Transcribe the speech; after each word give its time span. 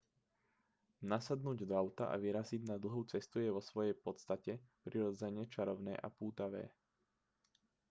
nasadnúť 1.09 1.59
do 1.69 1.73
auta 1.83 2.05
a 2.09 2.15
vyraziť 2.25 2.61
na 2.65 2.75
dlhú 2.83 3.01
cestu 3.13 3.35
je 3.41 3.49
vo 3.55 3.61
svojej 3.69 3.93
podstate 4.05 4.53
prirodzene 4.85 5.43
čarovné 5.55 5.93
a 5.93 6.07
pútavé 6.17 6.63